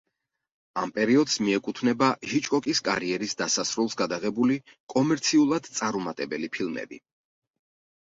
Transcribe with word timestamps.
ამ 0.83 0.93
პერიოდს 0.95 1.35
მიეკუთვნება 1.47 2.07
ჰიჩკოკის 2.31 2.83
კარიერის 2.89 3.39
დასასრულს 3.43 3.99
გადაღებული, 4.03 4.61
კომერციულად 4.97 5.73
წარუმატებელი 5.81 6.55
ფილმები. 6.61 7.05